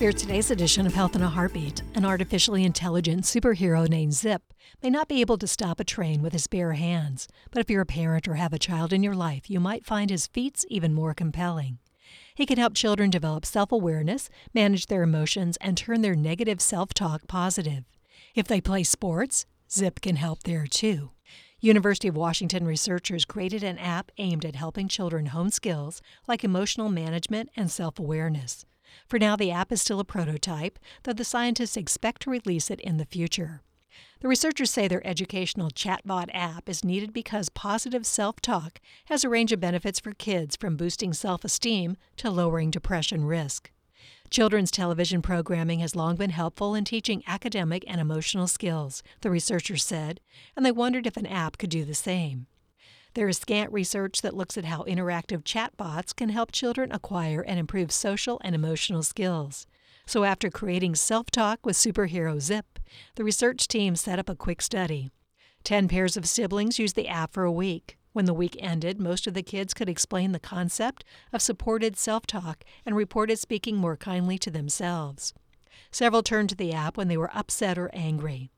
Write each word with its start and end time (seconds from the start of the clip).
Here's 0.00 0.14
today's 0.14 0.50
edition 0.50 0.86
of 0.86 0.94
Health 0.94 1.14
in 1.14 1.20
a 1.20 1.28
Heartbeat. 1.28 1.82
An 1.94 2.06
artificially 2.06 2.64
intelligent 2.64 3.24
superhero 3.24 3.86
named 3.86 4.14
Zip 4.14 4.40
may 4.82 4.88
not 4.88 5.08
be 5.08 5.20
able 5.20 5.36
to 5.36 5.46
stop 5.46 5.78
a 5.78 5.84
train 5.84 6.22
with 6.22 6.32
his 6.32 6.46
bare 6.46 6.72
hands, 6.72 7.28
but 7.50 7.60
if 7.60 7.68
you're 7.68 7.82
a 7.82 7.84
parent 7.84 8.26
or 8.26 8.36
have 8.36 8.54
a 8.54 8.58
child 8.58 8.94
in 8.94 9.02
your 9.02 9.14
life, 9.14 9.50
you 9.50 9.60
might 9.60 9.84
find 9.84 10.08
his 10.08 10.26
feats 10.26 10.64
even 10.70 10.94
more 10.94 11.12
compelling. 11.12 11.80
He 12.34 12.46
can 12.46 12.56
help 12.56 12.72
children 12.72 13.10
develop 13.10 13.44
self 13.44 13.72
awareness, 13.72 14.30
manage 14.54 14.86
their 14.86 15.02
emotions, 15.02 15.58
and 15.60 15.76
turn 15.76 16.00
their 16.00 16.16
negative 16.16 16.62
self 16.62 16.94
talk 16.94 17.28
positive. 17.28 17.84
If 18.34 18.48
they 18.48 18.62
play 18.62 18.84
sports, 18.84 19.44
Zip 19.70 20.00
can 20.00 20.16
help 20.16 20.44
there 20.44 20.66
too. 20.66 21.10
University 21.60 22.08
of 22.08 22.16
Washington 22.16 22.64
researchers 22.64 23.26
created 23.26 23.62
an 23.62 23.76
app 23.76 24.10
aimed 24.16 24.46
at 24.46 24.56
helping 24.56 24.88
children 24.88 25.26
hone 25.26 25.50
skills 25.50 26.00
like 26.26 26.42
emotional 26.42 26.88
management 26.88 27.50
and 27.54 27.70
self 27.70 27.98
awareness. 27.98 28.64
For 29.08 29.18
now, 29.18 29.36
the 29.36 29.50
app 29.50 29.72
is 29.72 29.80
still 29.80 30.00
a 30.00 30.04
prototype, 30.04 30.78
though 31.02 31.12
the 31.12 31.24
scientists 31.24 31.76
expect 31.76 32.22
to 32.22 32.30
release 32.30 32.70
it 32.70 32.80
in 32.80 32.96
the 32.96 33.04
future. 33.04 33.62
The 34.20 34.28
researchers 34.28 34.70
say 34.70 34.86
their 34.86 35.06
educational 35.06 35.70
chatbot 35.70 36.28
app 36.34 36.68
is 36.68 36.84
needed 36.84 37.12
because 37.12 37.48
positive 37.48 38.06
self 38.06 38.40
talk 38.40 38.80
has 39.06 39.24
a 39.24 39.28
range 39.28 39.52
of 39.52 39.60
benefits 39.60 39.98
for 39.98 40.12
kids 40.12 40.56
from 40.56 40.76
boosting 40.76 41.12
self 41.12 41.44
esteem 41.44 41.96
to 42.18 42.30
lowering 42.30 42.70
depression 42.70 43.24
risk. 43.24 43.70
Children's 44.30 44.70
television 44.70 45.22
programming 45.22 45.80
has 45.80 45.96
long 45.96 46.16
been 46.16 46.30
helpful 46.30 46.74
in 46.74 46.84
teaching 46.84 47.24
academic 47.26 47.84
and 47.88 48.00
emotional 48.00 48.46
skills, 48.46 49.02
the 49.22 49.30
researchers 49.30 49.82
said, 49.82 50.20
and 50.54 50.64
they 50.64 50.70
wondered 50.70 51.06
if 51.06 51.16
an 51.16 51.26
app 51.26 51.58
could 51.58 51.70
do 51.70 51.84
the 51.84 51.94
same. 51.94 52.46
There 53.14 53.28
is 53.28 53.38
scant 53.38 53.72
research 53.72 54.22
that 54.22 54.36
looks 54.36 54.56
at 54.56 54.66
how 54.66 54.84
interactive 54.84 55.42
chatbots 55.42 56.14
can 56.14 56.28
help 56.28 56.52
children 56.52 56.92
acquire 56.92 57.40
and 57.40 57.58
improve 57.58 57.90
social 57.90 58.40
and 58.44 58.54
emotional 58.54 59.02
skills. 59.02 59.66
So, 60.06 60.22
after 60.22 60.48
creating 60.48 60.94
self 60.94 61.30
talk 61.30 61.66
with 61.66 61.76
superhero 61.76 62.40
Zip, 62.40 62.78
the 63.16 63.24
research 63.24 63.66
team 63.66 63.96
set 63.96 64.20
up 64.20 64.28
a 64.28 64.36
quick 64.36 64.62
study. 64.62 65.10
Ten 65.64 65.88
pairs 65.88 66.16
of 66.16 66.26
siblings 66.26 66.78
used 66.78 66.94
the 66.94 67.08
app 67.08 67.32
for 67.32 67.44
a 67.44 67.52
week. 67.52 67.96
When 68.12 68.24
the 68.24 68.34
week 68.34 68.56
ended, 68.60 69.00
most 69.00 69.26
of 69.26 69.34
the 69.34 69.42
kids 69.42 69.74
could 69.74 69.88
explain 69.88 70.32
the 70.32 70.40
concept 70.40 71.04
of 71.32 71.42
supported 71.42 71.96
self 71.96 72.26
talk 72.26 72.64
and 72.86 72.94
reported 72.94 73.38
speaking 73.38 73.76
more 73.76 73.96
kindly 73.96 74.38
to 74.38 74.50
themselves. 74.50 75.34
Several 75.90 76.22
turned 76.22 76.48
to 76.50 76.56
the 76.56 76.72
app 76.72 76.96
when 76.96 77.08
they 77.08 77.16
were 77.16 77.36
upset 77.36 77.76
or 77.76 77.90
angry. 77.92 78.50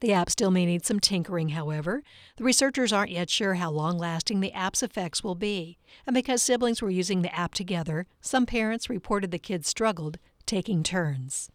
The 0.00 0.12
app 0.12 0.28
still 0.28 0.50
may 0.50 0.66
need 0.66 0.84
some 0.84 1.00
tinkering, 1.00 1.50
however. 1.50 2.02
The 2.36 2.44
researchers 2.44 2.92
aren't 2.92 3.12
yet 3.12 3.30
sure 3.30 3.54
how 3.54 3.70
long 3.70 3.96
lasting 3.96 4.40
the 4.40 4.52
app's 4.52 4.82
effects 4.82 5.24
will 5.24 5.34
be. 5.34 5.78
And 6.06 6.12
because 6.12 6.42
siblings 6.42 6.82
were 6.82 6.90
using 6.90 7.22
the 7.22 7.34
app 7.34 7.54
together, 7.54 8.06
some 8.20 8.44
parents 8.44 8.90
reported 8.90 9.30
the 9.30 9.38
kids 9.38 9.68
struggled 9.68 10.18
taking 10.44 10.82
turns. 10.82 11.50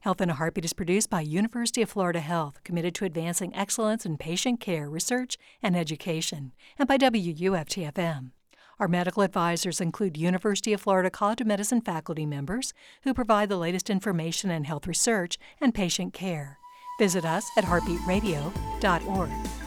Health 0.00 0.20
in 0.20 0.30
a 0.30 0.34
Heartbeat 0.34 0.64
is 0.64 0.72
produced 0.72 1.08
by 1.08 1.20
University 1.20 1.82
of 1.82 1.90
Florida 1.90 2.20
Health, 2.20 2.62
committed 2.64 2.94
to 2.96 3.04
advancing 3.04 3.54
excellence 3.54 4.04
in 4.04 4.18
patient 4.18 4.60
care, 4.60 4.88
research, 4.88 5.36
and 5.62 5.76
education, 5.76 6.52
and 6.78 6.88
by 6.88 6.98
WUFTFM. 6.98 8.30
Our 8.78 8.88
medical 8.88 9.22
advisors 9.22 9.80
include 9.80 10.16
University 10.16 10.72
of 10.72 10.80
Florida 10.80 11.10
College 11.10 11.42
of 11.42 11.46
Medicine 11.46 11.80
faculty 11.80 12.26
members 12.26 12.74
who 13.02 13.14
provide 13.14 13.48
the 13.48 13.56
latest 13.56 13.88
information 13.88 14.50
in 14.50 14.64
health 14.64 14.86
research 14.86 15.38
and 15.60 15.74
patient 15.74 16.12
care. 16.12 16.58
Visit 16.98 17.24
us 17.24 17.50
at 17.56 17.64
heartbeatradio.org. 17.64 19.63